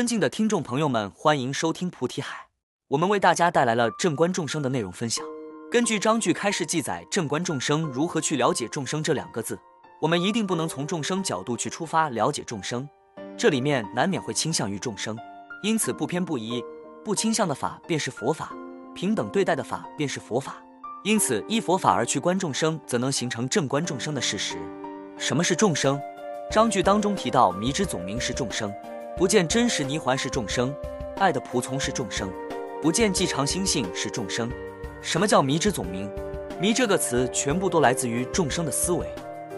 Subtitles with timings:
[0.00, 2.46] 尊敬的听众朋友们，欢迎收听菩提海。
[2.88, 5.22] 我们为大家带来了正观众生的内容分享。
[5.70, 9.60] 根据章句开示记载，正观众生如何去了解众生这两个字，
[10.00, 12.88] 我们一定不能从众生角度去出发了解众生，
[13.36, 15.14] 这里面难免会倾向于众生，
[15.62, 16.64] 因此不偏不倚、
[17.04, 18.54] 不倾向的法便是佛法，
[18.94, 20.56] 平等对待的法便是佛法。
[21.04, 24.56] 因此依佛法而去观众生，则能形成正观众生的事实。
[25.18, 26.00] 什么是众生？
[26.50, 28.72] 章句当中提到，迷之总名是众生，
[29.20, 30.74] 不见真实泥环是众生，
[31.18, 32.32] 爱的仆从是众生，
[32.80, 34.50] 不见寂常心性是众生。
[35.02, 36.10] 什么叫迷之总名？
[36.58, 39.06] 迷这个词全部都来自于众生的思维、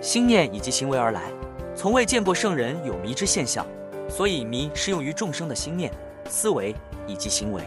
[0.01, 1.30] 心念以及行为而来。
[1.77, 3.65] 从未见过圣人有迷之现象，
[4.09, 5.92] 所以迷适用于众生的心念、
[6.29, 6.75] 思维
[7.06, 7.62] 以及行为。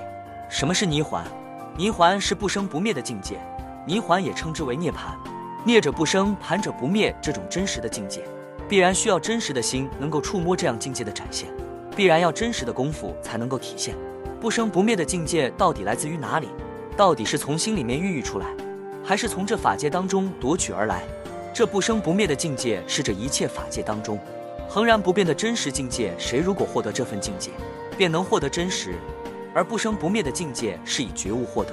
[0.50, 1.26] 什么是泥环？
[1.78, 3.40] 泥环是不生不灭的境界。
[3.88, 5.18] 泥环也称之为涅盘，
[5.64, 7.16] 涅者不生，盘者不灭。
[7.22, 8.22] 这种真实的境界，
[8.68, 11.48] 必然需要真实的心能够触摸这样境界的展现，
[11.96, 13.96] 必然要真实的功夫才能够体现。
[14.42, 16.50] 不生不灭的境界到底来自于哪里？
[16.98, 18.46] 到底是从心里面孕育出来，
[19.04, 21.04] 还是从这法界当中夺取而来？
[21.54, 24.20] 这不生不灭的境界是这一切法界当中
[24.68, 26.14] 恒然不变的真实境界。
[26.18, 27.52] 谁如果获得这份境界，
[27.98, 28.96] 便能获得真实，
[29.54, 31.72] 而不生不灭的境界是以觉悟获得。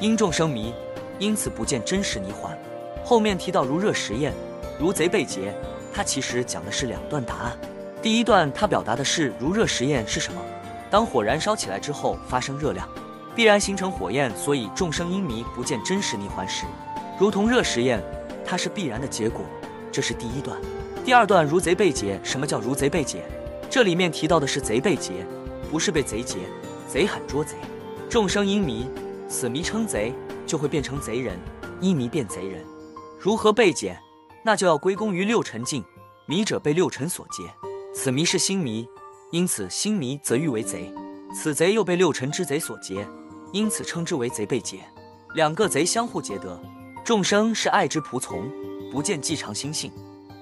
[0.00, 0.72] 因众生迷。
[1.18, 2.54] 因此不见真实泥环。
[3.02, 4.34] 后面提到如热实验，
[4.78, 5.50] 如贼被劫，
[5.90, 7.58] 它其实讲的是两段答案。
[8.06, 10.40] 第一段它表达的是如热实验是什么？
[10.88, 12.88] 当火燃烧起来之后发生热量，
[13.34, 16.66] 必然形成火焰，所以众生因迷不见真实泥环时，
[17.18, 18.00] 如同热实验，
[18.44, 19.44] 它是必然的结果。
[19.90, 20.56] 这是第一段。
[21.04, 23.24] 第二段如贼被劫，什么叫如贼被劫？
[23.68, 25.26] 这里面提到的是贼被劫，
[25.68, 26.38] 不是被贼劫。
[26.86, 27.56] 贼喊捉贼，
[28.08, 28.88] 众生因迷，
[29.28, 30.14] 此迷称贼。
[30.46, 31.36] 就会变成贼人，
[31.80, 32.64] 因迷变贼人，
[33.18, 33.98] 如何被解？
[34.44, 35.84] 那就要归功于六尘境，
[36.26, 37.42] 迷者被六尘所劫，
[37.98, 38.86] 此迷是心迷，
[39.30, 40.92] 因此心迷则欲为贼，
[41.34, 43.08] 此贼又被六尘之贼所劫，
[43.54, 44.80] 因此称之为贼被劫。
[45.34, 46.60] 两个贼相互劫得，
[47.02, 48.46] 众生是爱之仆从，
[48.92, 49.90] 不见既常心性。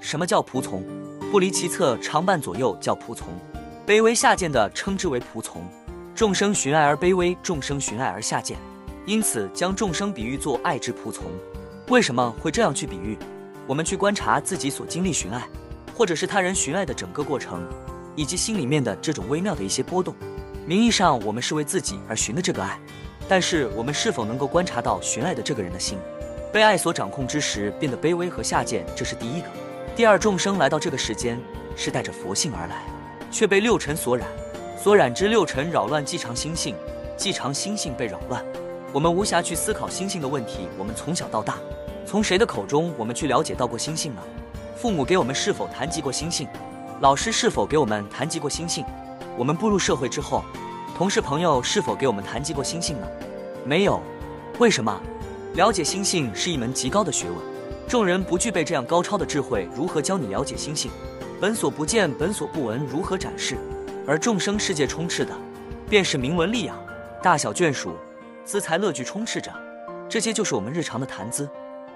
[0.01, 0.83] 什么叫仆从？
[1.31, 3.29] 不离其侧，常伴左右叫仆从，
[3.87, 5.63] 卑微下贱的称之为仆从。
[6.13, 8.59] 众生寻爱而卑微，众生寻爱而下贱。
[9.07, 11.27] 因此，将众生比喻作爱之仆从。
[11.89, 13.17] 为什么会这样去比喻？
[13.65, 15.49] 我们去观察自己所经历寻爱，
[15.95, 17.67] 或者是他人寻爱的整个过程，
[18.17, 20.15] 以及心里面的这种微妙的一些波动。
[20.67, 22.79] 名义上我们是为自己而寻的这个爱，
[23.29, 25.99] 但是我们是否能够观察到寻爱的这个人的心，
[26.53, 28.85] 被爱所掌控之时变得卑微和下贱？
[28.97, 29.47] 这是第一个。
[29.95, 31.39] 第二，众生来到这个世间
[31.77, 32.83] 是带着佛性而来，
[33.31, 34.27] 却被六尘所染，
[34.77, 36.75] 所染之六尘扰乱既常心性，
[37.17, 38.45] 既常心性被扰乱。
[38.93, 40.69] 我们无暇去思考心性的问题。
[40.79, 41.59] 我们从小到大，
[42.07, 44.23] 从谁的口中我们去了解到过心性呢？
[44.85, 46.47] 父母给我们是否谈及过心性？
[47.01, 48.85] 老师是否给我们谈及过心性？
[49.35, 50.45] 我们步入社会之后，
[50.95, 53.07] 同事朋友是否给我们谈及过心性呢？
[53.65, 53.99] 没有。
[54.59, 55.01] 为什么？
[55.55, 57.39] 了解心性是一门极高的学问，
[57.89, 60.91] 众人不具备这样高超的智慧，如何教你了解心性？
[61.41, 63.57] 本所不见，本所不闻，如何展示？
[64.07, 65.35] 而众生世界充斥的，
[65.89, 66.77] 便是名闻利养，
[67.23, 67.97] 大小眷属。
[68.45, 69.51] 资财乐具充斥着，
[70.11, 71.49] 这些就是我们日常的谈资。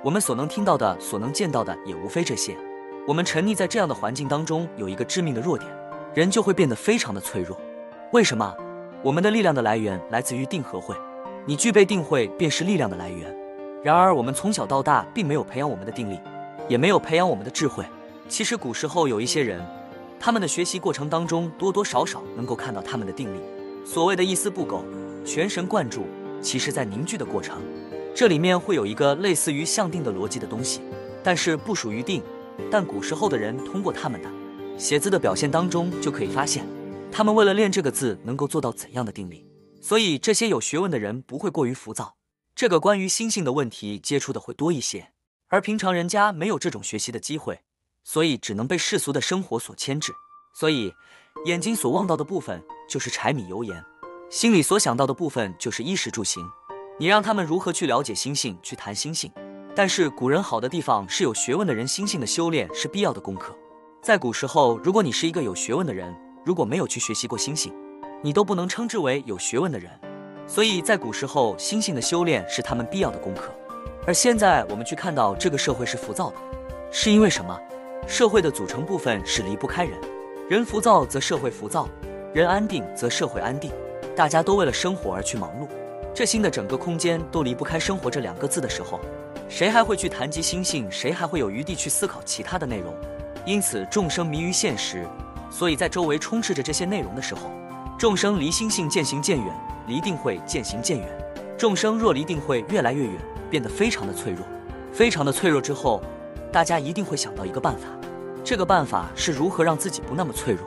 [0.02, 2.56] 我们所能听到的，所能见到的，也无非这些。
[3.08, 5.66] 我们沉溺在这样的环境当中，有一个致命的弱点，
[6.14, 7.58] 人就会变得非常的脆弱。
[8.12, 8.54] 为什么？
[9.02, 10.94] 我们的力量的来源来自于定和慧，
[11.46, 13.34] 你具备定慧，便是力量的来源。
[13.82, 16.20] 然而，我们从小到大并没有培养我们的定力，
[16.68, 17.82] 也没有培养我们的智慧。
[18.28, 19.66] 其实，古时候有一些人，
[20.20, 23.40] 他们的学习过程当中，多多少少能够看到他们的定力。
[23.86, 24.84] 所谓的一丝不苟，
[25.24, 26.04] 全神贯注。
[26.42, 27.62] 其实，在凝聚的过程，
[28.14, 30.82] 这里面会有一个类似于相定的逻辑的东西，
[31.24, 32.22] 但是不属于定。
[32.70, 34.30] 但古时候的人通过他们的
[34.78, 36.66] 写字的表现当中，就可以发现，
[37.10, 39.46] 他们为了练这个字，能够做到怎样的定力。
[39.80, 42.16] 所以，这些有学问的人不会过于浮躁。
[42.54, 45.12] 这个关于心性的问题接触的会多一些，
[45.46, 47.60] 而平常人家没有这种学习的机会，
[48.02, 50.12] 所以只能被世俗的生活所牵制。
[50.54, 50.92] 所以，
[51.46, 53.82] 眼睛所望到的部分就是柴米油盐。
[54.28, 56.44] 心里所想到的部分就是衣食住行，
[56.98, 59.32] 你让他们如何去了解心性，去谈心性？
[59.78, 63.56] 但是古人好的地方是有学问的人，心性的修炼是必要的功课。
[64.02, 66.12] 在古时候，如果你是一个有学问的人，
[66.44, 67.72] 如果没有去学习过心性，
[68.20, 69.88] 你都不能称之为有学问的人。
[70.48, 73.54] 所以在古时候，心性的修炼是他们必要的功课。
[74.04, 76.36] 而现在我们去看到这个社会是浮躁的，
[76.90, 77.56] 是因为什么？
[78.04, 79.96] 社会的组成部分是离不开人，
[80.50, 81.88] 人浮躁则社会浮躁，
[82.34, 83.70] 人安定则社会安定。
[84.16, 85.68] 大家都为了生活而去忙碌，
[86.12, 88.98] 这心的整个空间都离不开生活这两个字的时候，
[89.48, 90.86] 谁还会去谈及心性？
[90.90, 92.94] 谁还会有余地去思考其他的内容？
[93.46, 95.06] 因此，众生迷于现实，
[95.50, 97.50] 所以在周围充斥着这些内容的时候，
[97.98, 99.46] 众生离心性渐行渐远，
[99.86, 101.08] 离定慧渐行渐远。
[101.56, 103.14] 众生若离定慧越来越远，
[103.50, 104.46] 变得非常的脆弱，
[104.92, 106.02] 非常的脆弱之后，
[106.52, 107.86] 大家一定会想到一个办法。
[108.44, 110.66] 这个办法是如何让自己不那么脆弱？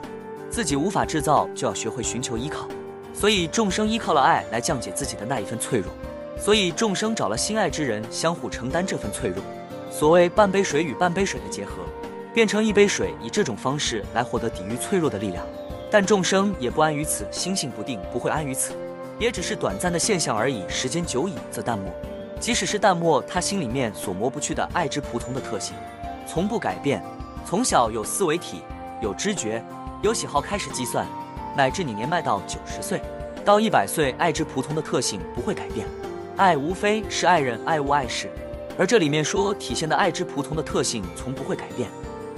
[0.50, 2.66] 自己无法制造，就要学会寻求依靠。
[3.14, 5.92] 所以众生依靠了爱来降解自己的那一份脆弱。
[6.38, 9.42] 所以众生找了心爱之人，相互承担这份脆弱。
[9.90, 11.82] 所谓半杯水与半杯水的结合，
[12.34, 15.44] 变成一杯水，以这种方式来获得抵御脆弱的力量。
[15.90, 18.72] 但众生也不安于此，心性不定，不会安于此，
[19.18, 20.64] 也只是短暂的现象而已。
[20.66, 21.92] 时间久矣，则淡漠。
[22.40, 25.76] 即使是淡漠，他心里面所磨不去的爱之普通的特性，
[26.26, 27.04] 从不改变。
[27.44, 28.62] 从小有思维体，
[29.02, 29.62] 有知觉，
[30.00, 31.06] 有喜好，开始计算，
[31.54, 33.00] 乃至你年迈到九十岁，
[33.44, 35.86] 到一百岁，爱之普通的特性不会改变。
[36.36, 38.30] 爱无非是爱人，爱物爱事，
[38.78, 41.90] 而这里面说体现的爱之仆从的特性从不会改变，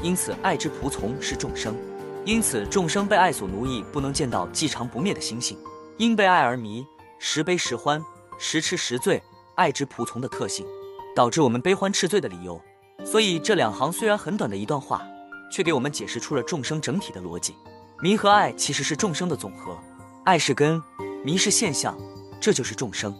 [0.02, 1.76] 因此爱之仆从是众生，
[2.24, 5.56] 因此众生被爱所奴役，不能见到既常不灭的心性，
[5.96, 6.84] 因被爱而迷，
[7.20, 8.04] 时悲时欢，
[8.36, 9.22] 时痴时醉，
[9.54, 10.66] 爱之仆从的特性，
[11.14, 12.60] 导致我们悲欢痴醉的理由。
[13.04, 15.06] 所以这两行虽然很短的一段话，
[15.52, 17.54] 却给我们解释出了众生整体的逻辑。
[18.02, 19.78] 迷和爱其实是众生的总和，
[20.24, 20.82] 爱是根，
[21.24, 21.96] 迷是现象，
[22.40, 23.14] 这就是众生。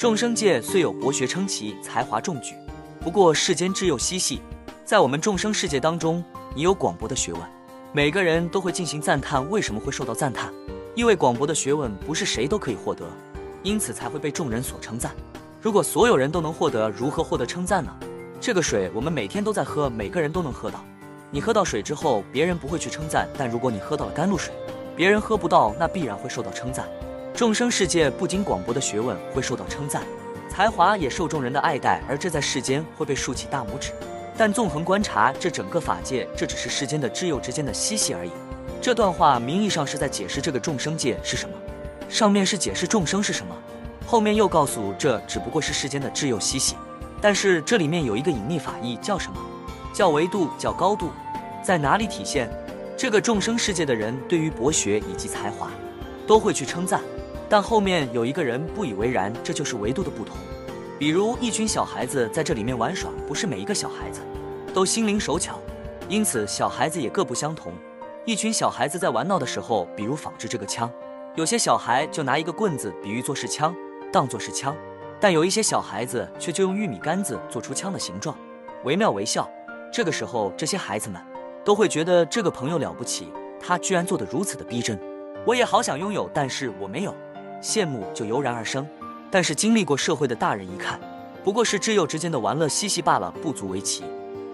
[0.00, 2.54] 众生界虽有博学称奇、才华众举，
[3.00, 4.40] 不过世间智幼稀细。
[4.82, 6.24] 在我们众生世界当中，
[6.54, 7.42] 你有广博的学问，
[7.92, 9.46] 每个人都会进行赞叹。
[9.50, 10.50] 为什么会受到赞叹？
[10.94, 13.04] 因为广博的学问不是谁都可以获得，
[13.62, 15.14] 因此才会被众人所称赞。
[15.60, 17.94] 如果所有人都能获得，如何获得称赞呢？
[18.40, 20.82] 这个水我们每天都在喝，每个人都能喝到。
[21.30, 24.54] 你喝到水之后，别人不会去称赞；但如果你喝到了甘露水，
[24.96, 26.88] 别人喝不到，那必然会受到称赞。
[27.40, 30.02] 众生世界不仅广博的学问会受到称赞，
[30.50, 33.92] 才华也受众人的爱戴，而这在世间会被竖起大拇指。
[34.36, 38.30] 但纵横观察这整个法界，这只是世间的知幼之间的嬉戏而已。
[38.78, 41.54] 这段话名义上是在解释这个众生界是什么，
[42.10, 43.56] 上面是解释众生是什么，
[44.06, 46.76] 后面又告诉这只不过是世间的知幼嬉戏。
[47.22, 49.40] 但是这里面有一个隐秘法义，叫什么？
[49.94, 51.08] 叫维度，叫高度，
[51.64, 52.50] 在哪里体现？
[52.98, 55.70] 这个众生世界的人对于博学以及才华，
[56.26, 57.00] 都会去称赞。
[57.50, 60.36] 但后面有一个人不以为然，这就是维度的不同。
[61.00, 64.20] 比如一群小孩子在这里面玩耍，不是每一个小孩子
[64.72, 65.58] 都心灵手巧，
[66.08, 67.72] 因此小孩子也各不相同。
[68.24, 70.88] 一群小孩子在玩闹的时候，比如仿制这个枪，
[71.34, 73.74] 有些小孩就拿一个棍子比喻作是枪，
[74.12, 74.72] 当作是枪；
[75.18, 78.36] 但有一些小孩子却就用玉米杆子做出枪的形状，
[78.84, 79.50] 惟妙惟肖。
[79.92, 81.20] 这个时候，这些孩子们
[81.64, 84.96] 都会觉得这个朋友了不起，他居然做得如此的逼真，
[85.44, 87.12] 我也好想拥有，但是我没有。
[87.62, 88.86] 羡慕就油然而生，
[89.30, 91.00] 但是经历过社会的大人一看，
[91.44, 94.02] 不过是挚友之间的玩乐嬉戏罢了，不足为奇。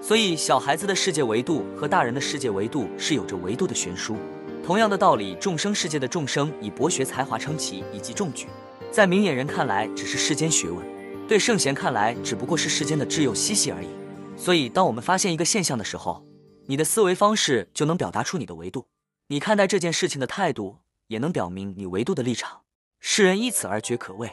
[0.02, 4.16] 所以小孩子的世界维度和大人的世界维度是有着维度的悬殊。
[4.64, 8.46] 同样的道理，众生世界的众生以博学才华称奇以及众举，
[8.90, 10.84] 在明眼人看来只是世间学问，
[11.28, 13.88] 对圣贤看来只不过是世间的挚友嬉戏而已。
[14.36, 16.24] 所以，当我们发现一个现象的时候，
[16.66, 18.88] 你的思维方式就能表达出你的维度，
[19.28, 22.62] 你看待这件事情的态度也能表明你维度的立场。
[23.08, 24.28] 世人依此而觉可畏。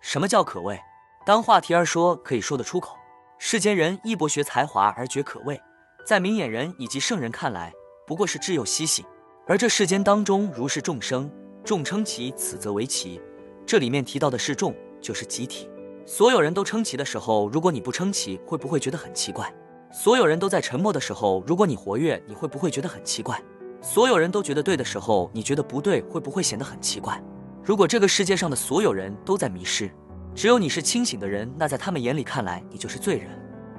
[0.00, 0.76] 什么叫可畏？
[1.24, 2.96] 当话题而说，可以说得出口。
[3.38, 5.62] 世间人亦博学才华而觉可畏，
[6.04, 7.72] 在明眼人以及圣人看来，
[8.04, 9.06] 不过是挚友嬉戏。
[9.46, 11.30] 而这世间当中，如是众生，
[11.64, 13.22] 众称奇，此则为奇。
[13.64, 15.70] 这里面提到的是众，就是集体。
[16.04, 19.54] 所有人都称奇的时候，如果你不称奇，会不会觉得很奇怪？
[19.92, 23.40] 所有人都在沉默的时候，如果你活跃，你会不会觉得很奇怪？
[23.80, 27.22] 所有人都觉得对的时候，你觉得不对，会不会显得很奇怪？
[27.66, 29.90] 如果这个世界上的所有人都在迷失，
[30.36, 33.26] 只有你是清醒的人，那在他们眼里看来，你就是罪人。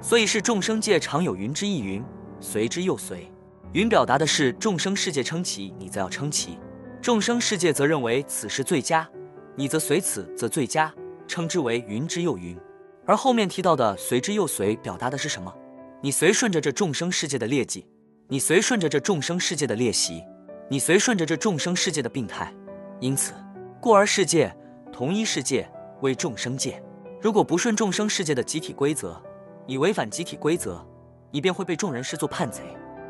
[0.02, 2.04] 所以是众生界常有云之意云，
[2.38, 3.32] 随之又随。
[3.72, 6.58] 云表达的是众生世界称奇，你则要称奇；
[7.00, 9.08] 众生世界则认为此是最佳，
[9.56, 10.92] 你则随此则最佳，
[11.26, 12.58] 称之为云之又云。
[13.06, 15.50] 而后面提到的随之又随，表达的是什么？
[16.02, 17.86] 你随顺着这众生世界的劣迹，
[18.28, 20.22] 你随顺着这众生世界的劣习，
[20.68, 22.52] 你随顺着这众生世界的病态，
[23.00, 23.32] 因此。
[23.80, 24.52] 故而世界
[24.92, 25.68] 同一世界
[26.00, 26.82] 为众生界。
[27.20, 29.16] 如果不顺众生世界的集体规则，
[29.66, 30.84] 你违反集体规则，
[31.30, 32.62] 你便会被众人视作叛贼。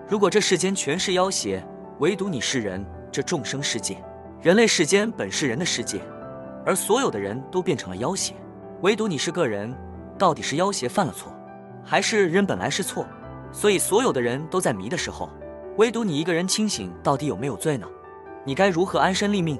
[0.07, 1.67] 如果这世间全是妖邪，
[2.01, 3.97] 唯独你是人，这众生世界，
[4.43, 6.03] 人类世间本是人的世界，
[6.67, 8.35] 而所有的人都变成了妖邪，
[8.83, 9.75] 唯独你是个人，
[10.19, 11.33] 到底是妖邪犯了错，
[11.83, 13.07] 还是人本来是错？
[13.53, 15.31] 所以所有的人都在迷的时候，
[15.79, 17.89] 唯独你一个人清醒，到底有没有罪呢？
[18.45, 19.59] 你该如何安身立命？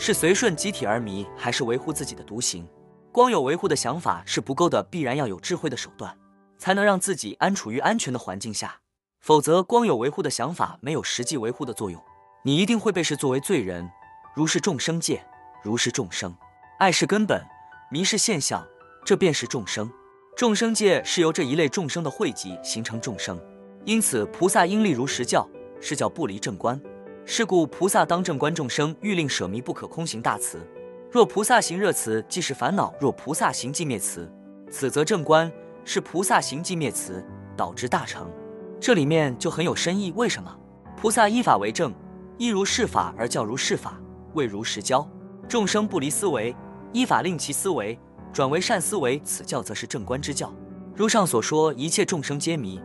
[0.00, 2.64] 是随顺集体而迷，还是维护自己的独行？
[3.10, 6.16] 光有维护的想法是不够的，必然要有智慧的手段，
[6.56, 8.76] 才能让自己安处于安全的环境下。
[9.20, 12.00] 否则，光有维护的想法，没有实际维护的作用，
[12.44, 13.90] 你一定会被视作为罪人。
[14.36, 15.20] 如是众生界，
[15.64, 16.32] 如是众生。
[16.78, 17.44] 爱是根本，
[17.90, 18.64] 迷是现象，
[19.04, 19.90] 这便是众生。
[20.36, 23.36] 众生界是由这一类众生的汇集形成众生，
[23.84, 25.48] 因此菩萨应立如实教，
[25.80, 26.80] 是教不离正观。
[27.30, 30.66] 是故菩萨当正观众生，欲令舍迷不可空行大慈。
[31.10, 34.32] 若菩萨行热慈，即是烦恼；若菩萨行寂灭慈，
[34.70, 35.52] 此则正观。
[35.84, 37.22] 是菩萨行寂灭慈，
[37.54, 38.30] 导致大成。
[38.80, 40.10] 这里面就很有深意。
[40.16, 40.58] 为什么？
[40.96, 41.92] 菩萨依法为正，
[42.38, 44.00] 依如是法而教如是法，
[44.32, 45.06] 为如实教
[45.46, 46.56] 众生不离思维，
[46.94, 47.98] 依法令其思维
[48.32, 50.50] 转为善思维，此教则是正观之教。
[50.96, 52.80] 如上所说，一切众生皆迷，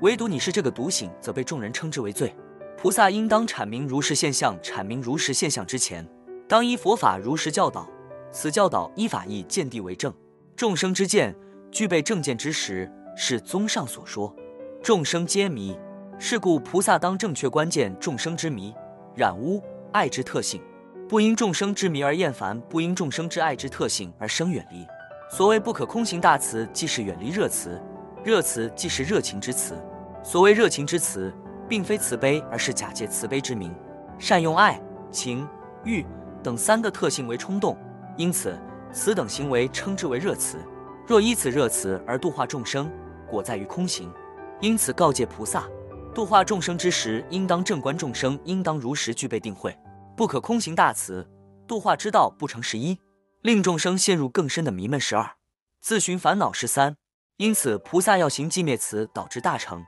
[0.00, 2.34] 唯独你是这个独醒，则被众人称之为罪。
[2.82, 6.04] 菩萨应当阐明如实现象，阐明如实现象之前。
[6.48, 7.88] 当依佛法如实教导，
[8.32, 10.12] 此教导依法义见地为证。
[10.56, 11.32] 众生之见
[11.70, 14.34] 具备正见之时，是综上所说，
[14.82, 15.78] 众生皆迷。
[16.18, 18.74] 是故菩萨当正确关键众生之迷、
[19.14, 19.62] 染污、
[19.92, 20.60] 爱之特性，
[21.08, 24.84] 不因众生之迷而厌烦，不因众生之爱之特性而生远离。
[25.30, 27.80] 所谓不可空行大慈，即是远离热慈；
[28.24, 29.76] 热慈即是热情之慈。
[30.24, 31.32] 所谓热情之慈，
[31.72, 33.74] 并非慈悲，而是假借慈悲之名，
[34.18, 34.78] 善用爱、
[35.10, 35.48] 情、
[35.84, 36.04] 欲。
[36.42, 37.78] 等三个特性为冲动，
[38.18, 38.60] 因此
[38.92, 40.58] 此等行为称之为热慈。
[41.06, 42.92] 若依此热慈而度化众生，
[43.26, 44.12] 果在于空行。
[44.60, 45.66] 因此告诫菩萨，
[46.14, 49.74] 度化众生之时，应当正观众生，应当如实具备定慧，
[50.14, 51.26] 不可空行大慈。
[51.66, 52.98] 度化之道不成十一，
[53.40, 55.36] 令众生陷入更深的迷闷十二，
[55.80, 56.96] 自寻烦恼十三。
[57.38, 59.82] 因此菩萨要行寂灭慈，导致大成。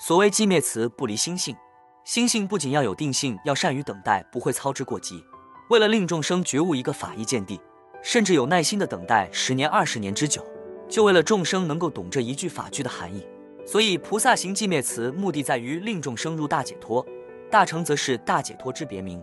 [0.00, 1.56] 所谓寂灭词，不离心性。
[2.04, 5.24] 心性不仅要有定性，要善于等待，不会操之过急。
[5.70, 7.60] 为了令众生觉悟一个法义见地，
[8.00, 10.46] 甚至有耐心的等待十年、二十年之久，
[10.88, 13.26] 就为了众生能够懂这一句法句的含义。
[13.66, 17.04] 所以菩萨行寂灭词，目的在于令众生入大解脱。
[17.50, 19.20] 大成则是大解脱之别名。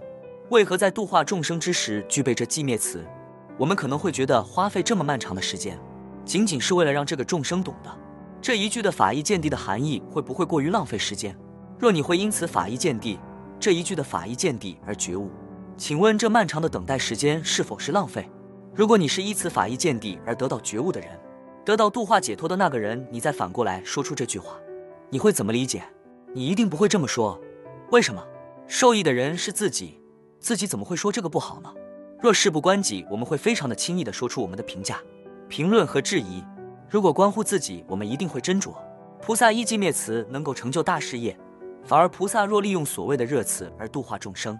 [0.49, 3.03] 为何在度化众生之时具备这寂灭词？
[3.57, 5.79] 我们可能会觉得花费这么漫长的时间，
[6.25, 7.89] 仅仅是为了让这个众生懂得
[8.41, 11.35] 这一句的法义见地的含义，会不会过于浪费时间？
[11.79, 13.19] 若你会因此法义见地
[13.59, 15.29] 这一句的法义见地而觉悟？
[15.77, 18.29] 请问这漫长的等待时间是否是浪费？
[18.73, 21.09] 如果你是依此法义见地而得到觉悟的人，
[21.65, 24.57] 得到度化解脱的那个人，你再反过来说出这句话，
[25.09, 25.83] 你会怎么理解？
[26.33, 27.41] 你一定不会这么说。
[27.91, 28.23] 为什么？
[28.67, 29.99] 受益的人是自己，
[30.39, 31.73] 自己怎么会说这个不好呢？
[32.21, 34.99] 若事不关己，我们会非常的轻易的说出我们的评价、
[35.49, 36.43] 评论和质疑。
[36.95, 38.73] 如果关乎自己，我们一定会斟酌。
[39.21, 41.37] 菩萨一寂灭慈能够成就大事业，
[41.83, 44.57] 反而菩萨若利用所谓的热慈而度化众生。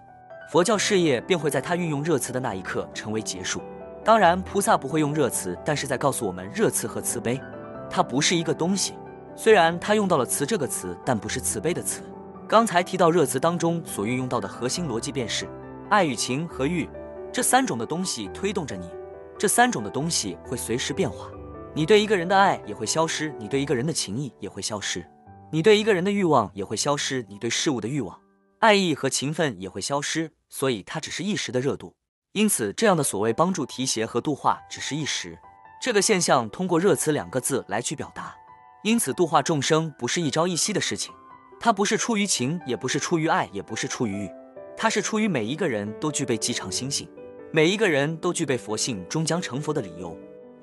[0.52, 3.62] 佛教事业便会在他运用热慈的那一刻成为结束。
[4.04, 7.40] 当然，菩萨不会用热慈，但是在告诉我们，热慈和慈悲，
[7.88, 8.92] 它不是一个东西。
[9.34, 12.02] 虽然他用到了“慈”这个词，但不是慈悲的“慈”。
[12.46, 15.48] 刚才提到热慈当中所运用到的核心逻辑，便是
[15.88, 16.86] 爱与情和欲
[17.32, 18.90] 这三种的东西推动着你。
[19.38, 21.30] 这三种的东西会随时变化，
[21.76, 25.06] 你对一个人的爱也会消失，你对一个人的情谊也会消失，
[25.52, 28.18] 你对一个人的欲望也会消失，你对事物的欲望。
[28.60, 31.94] 爱意和情分也会消失，所以它只是一时的热度。
[32.32, 35.38] 因此，这样的所谓帮助提携和度化只是一时。
[35.78, 38.34] 这个现象通过“热词”两个字来去表达。
[38.82, 41.12] 因此，度化众生不是一朝一夕的事情，
[41.60, 44.30] 它不是出于情，也不是出于爱，也不是出于欲，
[44.78, 47.06] 它是出于每一个人都具备极常心性，
[47.52, 50.16] 每一个人都具备佛性，终将成佛的理由，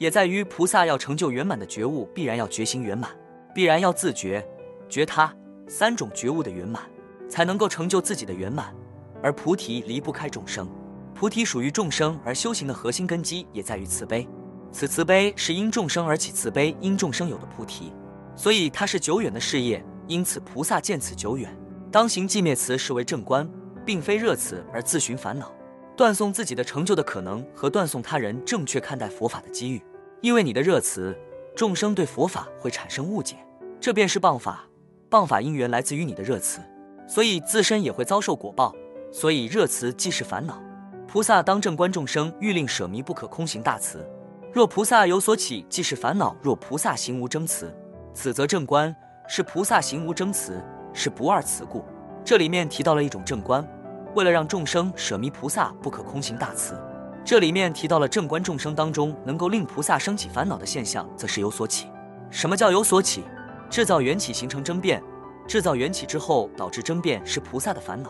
[0.04, 3.10] 也在于菩萨要成就圆满的觉悟，必然要觉行圆满，
[3.56, 4.46] 必然要自觉、
[4.90, 5.34] 觉他
[5.66, 6.84] 三种觉悟的圆满。
[7.30, 8.76] 才能够成就自己的圆满，
[9.22, 10.70] 而菩提离不开众生，
[11.16, 14.28] 菩提属于众生，而修行的核心根基也在于慈悲。
[14.74, 17.94] 此慈悲是因众生而起，慈悲因众生有的菩提，
[18.36, 19.82] 所以它是久远的事业。
[20.06, 21.50] 因此菩萨见此久远，
[21.90, 23.50] 当行寂灭慈视为正观，
[23.86, 25.50] 并非热慈而自寻烦恼，
[25.96, 29.82] 断送自己的成就的可能和断送他人正确看待佛法的机遇。
[30.24, 31.14] 因为你的热词，
[31.54, 33.36] 众生对佛法会产生误解，
[33.82, 34.64] 这便是谤法。
[35.10, 36.62] 谤法因缘来自于你的热词。
[37.06, 38.74] 所以自身也会遭受果报，
[39.12, 40.64] 所以热词即是烦恼。
[41.06, 44.10] 菩萨当正观众生，欲令舍迷不可空行大慈。
[44.54, 47.76] 若菩萨有所起，即是烦恼；若菩萨行无争慈，
[48.14, 48.96] 此则正观。
[49.28, 50.64] 是菩萨行无争慈，
[50.94, 51.84] 是不二慈故。
[52.24, 53.68] 这里面提到了一种正观，
[54.16, 56.80] 为了让众生舍迷菩萨不可空行大慈。
[57.26, 61.88] 这里面提到了正观众生当中能够令菩萨升起烦恼的现象，则是有所起。
[62.30, 63.24] 什么叫有所起？
[63.70, 65.02] 制造缘起，形成争辩。
[65.48, 68.10] 制造缘起之后，导致争辩是菩萨的烦恼，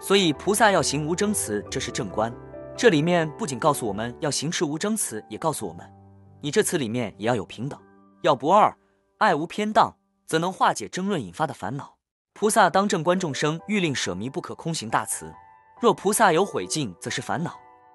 [0.00, 2.32] 所以菩萨要行无争慈，这是正观。
[2.76, 5.88] 这里面不仅告诉我们要行持无争慈，也告诉我们，
[6.40, 7.78] 你这词里面也要有平等，
[8.22, 8.76] 要不二，
[9.18, 9.94] 爱无偏当，
[10.26, 11.96] 则能化解争论引发的烦恼。
[12.32, 15.32] 菩萨当正观众生，欲令舍迷不可空行大慈。
[15.80, 17.52] 若菩萨有毁尽，则是烦恼；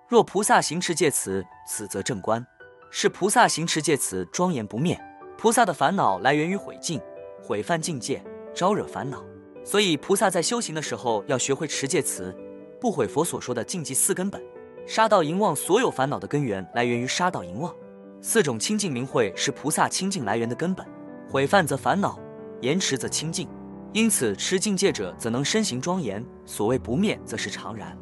[0.09, 2.45] 若菩萨行持戒词，此则正观。
[2.89, 4.97] 是菩萨行持戒词庄严不灭。
[5.37, 7.01] 菩萨的烦恼来源于毁境、
[7.43, 8.23] 毁犯境界，
[8.55, 9.21] 招惹烦恼。
[9.65, 12.33] 所以菩萨在修行的时候要学会持戒词，
[12.79, 14.41] 不毁佛所说的禁忌四根本。
[14.85, 17.75] 杀道淫妄，所有烦恼的根源来源于杀道淫妄。
[18.21, 20.87] 四种清净明慧是菩萨清净来源的根本。
[21.29, 22.17] 毁犯则烦恼，
[22.61, 23.49] 延迟则清净。
[23.91, 26.25] 因此，持境界者则能身形庄严。
[26.45, 27.97] 所谓不灭，则是常然。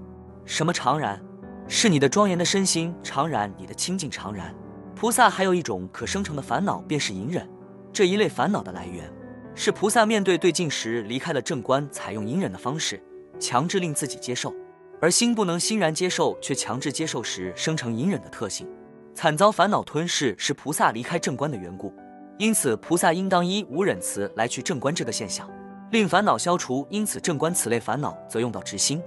[0.46, 1.20] 什么常然？
[1.68, 4.54] 是你的庄严的身心常然，你的清净常然。
[4.96, 7.48] 菩萨还有一种可生成的烦恼，便是隐忍。
[7.92, 9.12] 这一类烦恼的来源，
[9.56, 13.02] 是菩萨面对对境时离开了正观，采用隐忍的方式，
[13.40, 14.54] 强制令自己接受。
[15.02, 18.68] 而心不能欣然接受，却强制接受时，生成隐忍的特性，
[19.14, 21.94] 惨遭烦恼吞噬，是菩萨离开正观的缘故。
[22.38, 25.50] 因此，菩萨应当依无忍词来去正观这个现象。
[25.92, 29.02] 令烦恼消除，因此正观此类烦恼则用到直心。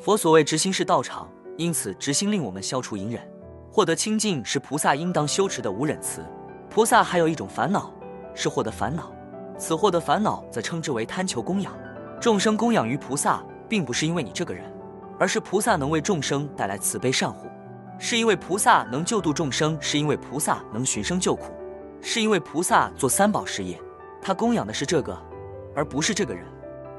[0.00, 3.20] 佛所谓直心是道场，因此直心令我们消除隐忍，
[3.70, 6.24] 获得清净是菩萨应当修持的无忍慈。
[6.68, 7.92] 菩萨还有一种烦恼
[8.34, 9.12] 是获得烦恼，
[9.58, 11.72] 此获得烦恼则称之为贪求供养。
[12.20, 14.64] 众生供养于菩萨，并不是因为你这个人，
[15.18, 17.46] 而是菩萨能为众生带来慈悲善护，
[17.98, 21.52] 是因为菩萨能救度众生，是因为菩萨能寻生救苦，
[22.00, 23.80] 是因为菩萨做三宝事业，
[24.22, 25.16] 他供养的是这个。
[25.76, 26.44] 而不是这个人。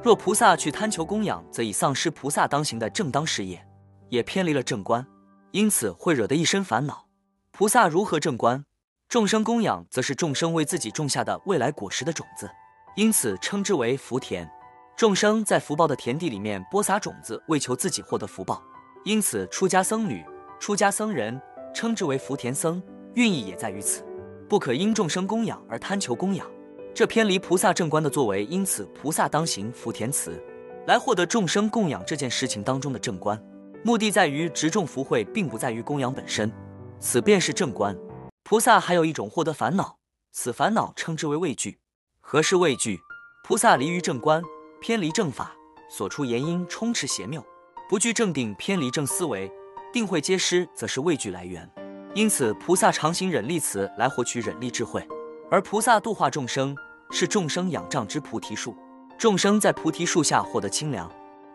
[0.03, 3.64] 若菩萨去贪求供养，则已丧失菩萨当行的正当事业，
[4.09, 5.05] 也偏离了正观，
[5.51, 7.07] 因此会惹得一身烦恼。
[7.51, 8.65] 菩萨如何正观？
[9.07, 12.49] 众生供养，则是众生为自己种下的未来果实的种子，
[12.95, 14.49] 因此称之为福田。
[14.97, 18.63] 众生在福报的田地里面播撒种子，为求自己获得福报，
[19.03, 20.23] 因此出家僧侣、
[20.59, 21.39] 出家僧人
[21.73, 22.81] 称之为福田僧，
[23.13, 24.03] 寓意也在于此，
[24.49, 26.49] 不可因众生供养而贪求供养。
[26.93, 30.41] 这偏离菩萨正观的作为，因此菩萨当行福田祠，
[30.87, 33.37] 来获得众生供养这件事情当中的正观，
[33.85, 36.51] 目的在于植种福慧，并不在于供养本身，
[36.99, 37.95] 此便是正观。
[38.41, 39.99] 菩萨还有一种获得烦恼，
[40.31, 41.77] 此烦恼称之为畏惧。
[42.19, 42.99] 何是畏惧？
[43.43, 44.41] 菩萨离于正观，
[44.81, 45.51] 偏离正法，
[45.87, 47.45] 所出言因充斥邪谬，
[47.87, 49.51] 不具正定，偏离正思维，
[49.93, 51.69] 定慧皆失，则是畏惧来源。
[52.15, 55.07] 因此菩萨常行忍力词来获取忍力智慧。
[55.51, 56.75] 而菩萨度化众生，
[57.11, 58.75] 是众生仰仗之菩提树，
[59.15, 61.07] 众生在菩提树下获得清凉。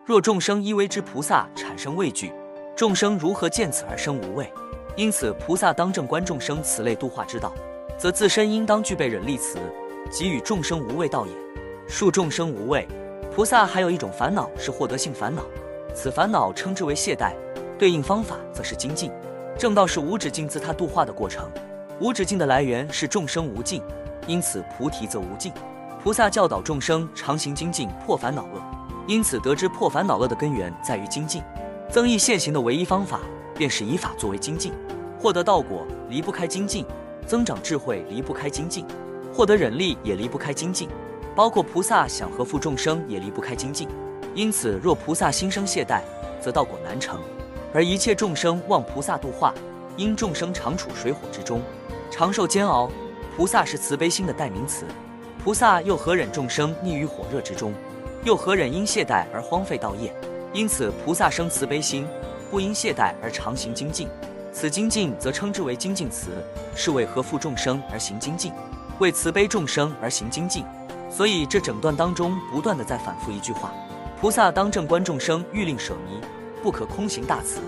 [0.03, 2.33] 若众生依为之菩萨产生畏惧，
[2.75, 4.51] 众生如何见此而生无畏？
[4.95, 7.53] 因此，菩萨当正观众生此类度化之道，
[7.99, 9.59] 则自身应当具备忍力慈，
[10.09, 11.31] 给予众生无畏道也。
[11.87, 12.87] 恕众生无畏，
[13.31, 15.43] 菩萨还有一种烦恼是获得性烦恼，
[15.93, 17.33] 此烦恼称之为懈怠，
[17.77, 19.11] 对应方法则是精进。
[19.55, 21.47] 正道是无止境自他度化的过程。
[21.99, 23.83] 无止境的来源是众生无尽，
[24.25, 25.53] 因此菩提则无尽。
[26.03, 28.59] 菩萨教导众生常行精进，破烦恼恶，
[29.11, 31.43] 因此得知破烦恼恶的根源在于精进。
[31.89, 33.19] 增益现行的唯一方法，
[33.53, 34.71] 便是以法作为精进。
[35.19, 36.85] 获得道果离不开精进，
[37.27, 38.85] 增长智慧离不开精进，
[39.33, 40.87] 获得忍力也离不开精进。
[41.35, 43.85] 包括菩萨想和富众生也离不开精进。
[44.33, 45.99] 因此，若菩萨心生懈怠，
[46.39, 47.19] 则道果难成。
[47.73, 49.53] 而一切众生望菩萨度化，
[49.97, 51.61] 因众生常处水火之中。
[52.09, 52.89] 长寿煎熬，
[53.35, 54.85] 菩萨是慈悲心的代名词。
[55.43, 57.73] 菩萨又何忍众生溺于火热之中？
[58.23, 60.13] 又何忍因懈怠而荒废道业？
[60.53, 62.07] 因此，菩萨生慈悲心，
[62.51, 64.07] 不因懈怠而常行精进。
[64.53, 66.31] 此精进则称之为精进慈，
[66.75, 68.51] 是为合护众生而行精进，
[68.99, 70.63] 为慈悲众生而行精进。
[71.09, 73.73] 所以这整段当中不断的在反复一句话：
[74.19, 76.19] 菩萨当正观众生，欲令舍迷，
[76.61, 77.59] 不可空行大慈。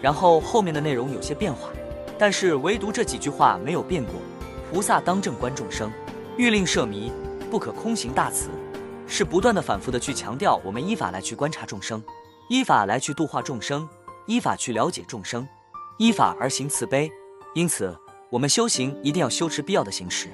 [0.00, 1.68] 然后后面的内容有些变化。
[2.18, 4.14] 但是唯独这几句话没有变过。
[4.70, 5.90] 菩萨当正观众生，
[6.36, 7.10] 欲令舍迷，
[7.50, 8.48] 不可空行大慈，
[9.06, 12.02] 是不断的反复的去强调，我们依法来去观察众生，
[12.48, 13.88] 依法来去度化众生，
[14.26, 15.46] 依法去了解众生，
[15.98, 17.10] 依法而行慈悲。
[17.54, 17.96] 因此，
[18.30, 20.28] 我们修行一定要修持必要的行持，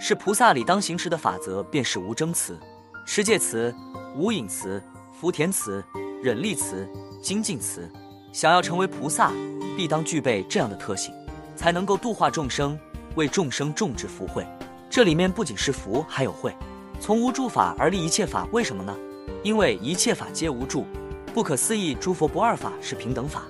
[0.00, 2.58] 是菩萨理当行持的法则，便是无争词、
[3.06, 3.74] 持戒词、
[4.14, 4.82] 无隐词、
[5.18, 5.82] 福田词、
[6.22, 6.88] 忍力词、
[7.22, 7.90] 精进词。
[8.32, 9.32] 想要成为菩萨，
[9.76, 11.14] 必当具备这样的特性。
[11.56, 12.78] 才能够度化众生，
[13.14, 14.46] 为众生种植福慧。
[14.90, 16.54] 这里面不仅是福，还有慧。
[17.00, 18.96] 从无住法而立一切法，为什么呢？
[19.42, 20.84] 因为一切法皆无住，
[21.32, 23.42] 不可思议诸佛不二法是平等法，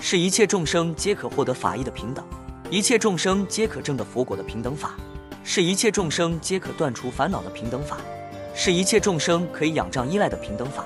[0.00, 2.24] 是一切众生皆可获得法义的平等，
[2.70, 4.94] 一切众生皆可证得佛果的平等法，
[5.42, 7.96] 是一切众生皆可断除烦恼的平等法，
[8.54, 10.84] 是一切众生可以仰仗依赖的平等法，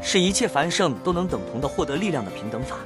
[0.00, 2.76] 是一切凡圣都能等同的获得力量的平等法。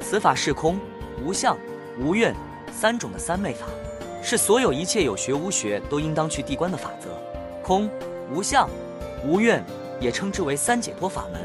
[0.00, 0.78] 此法是空、
[1.24, 1.56] 无相、
[1.98, 2.34] 无愿。
[2.72, 3.64] 三种的三昧法，
[4.22, 7.08] 是所有一切有学无学都应当去地观的法则。
[7.62, 7.88] 空、
[8.32, 8.68] 无相、
[9.24, 9.64] 无愿，
[10.00, 11.40] 也称之为三解脱法门。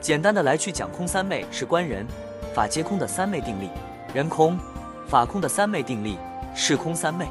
[0.00, 2.06] 简单的来去讲空三昧，是观人、
[2.52, 3.70] 法皆空的三昧定力，
[4.12, 4.58] 人空、
[5.08, 6.18] 法空的三昧定力，
[6.54, 7.26] 是空三昧。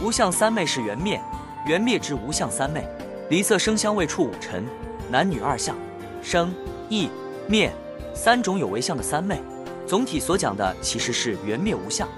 [0.00, 1.20] 无相三昧是缘灭，
[1.66, 2.86] 缘灭之无相三昧。
[3.30, 4.64] 离色声香味触五尘，
[5.10, 5.76] 男女二相，
[6.22, 6.54] 生、
[6.88, 7.08] 异、
[7.46, 7.72] 灭
[8.14, 9.40] 三种有为相的三昧。
[9.86, 12.08] 总体所讲的其实是缘灭无相。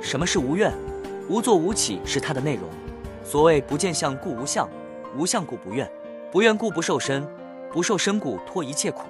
[0.00, 0.72] 什么是无愿？
[1.28, 2.68] 无作无起是它的内容。
[3.24, 4.68] 所谓不见相故无相，
[5.14, 5.90] 无相故不愿，
[6.32, 7.26] 不愿故不受身，
[7.70, 9.02] 不受身故脱一切苦。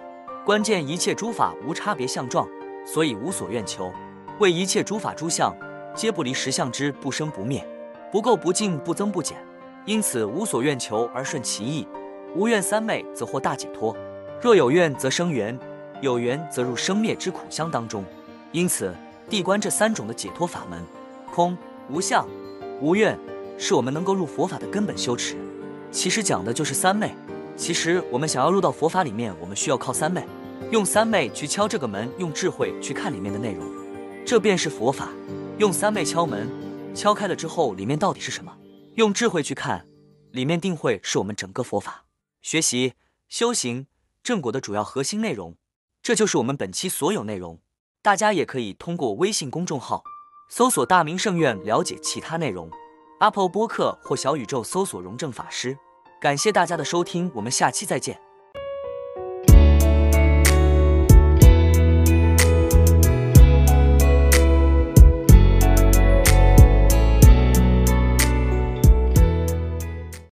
[0.45, 2.49] 关键一切诸法无差别相状，
[2.85, 3.93] 所以无所愿求。
[4.39, 5.55] 为一切诸法诸相，
[5.95, 7.67] 皆不离实相之不生不灭。
[8.13, 9.37] 不垢不净，不增不减，
[9.85, 11.87] 因此无所愿求而顺其意。
[12.35, 13.97] 无愿三昧，则获大解脱。
[14.41, 15.59] 若有愿，则生缘；
[16.01, 18.05] 有缘，则入生灭之苦相当中。
[18.53, 18.95] 因此，
[19.29, 20.81] 地观这三种的解脱法门，
[21.35, 21.57] 空、
[21.91, 22.27] 无相、
[22.81, 23.19] 无愿，
[23.59, 25.37] 是我们能够入佛法的根本修持。
[25.97, 27.17] 其实讲的就是三昧。
[27.57, 30.23] 其实我们想要入到佛法里面，我们需要靠三昧，
[30.71, 33.67] 用三昧去敲这个门，用智慧去看里面的内容，
[34.27, 35.09] 这便是佛法。
[35.57, 36.47] 用三昧敲门。
[36.95, 38.55] 敲开了之后，里面到底是什么？
[38.97, 39.87] 用智慧去看，
[40.33, 42.05] 里面定会是我们整个佛法
[42.43, 42.93] 学习、
[43.31, 43.87] 修行、
[44.23, 45.57] 正果的主要核心内容。
[46.03, 47.59] 这就是我们本期所有内容。
[48.03, 50.05] 大家也可以通过微信公众号
[50.51, 52.71] 搜索“大明圣院”了解其他内容。
[53.21, 55.79] Apple 播客或小宇宙搜索“荣正法师”。
[56.21, 58.26] 感谢大家的收听，我们下期再见。